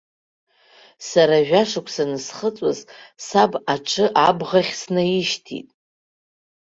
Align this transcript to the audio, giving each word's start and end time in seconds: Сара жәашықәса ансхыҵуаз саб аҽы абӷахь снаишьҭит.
Сара 1.09 1.37
жәашықәса 1.47 2.03
ансхыҵуаз 2.09 2.79
саб 3.27 3.51
аҽы 3.73 4.05
абӷахь 4.27 4.73
снаишьҭит. 4.81 5.67